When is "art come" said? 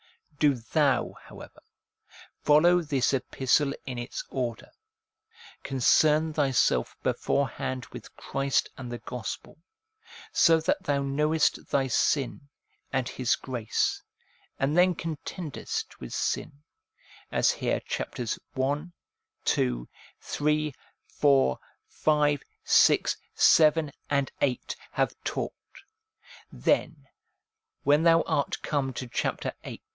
28.23-28.91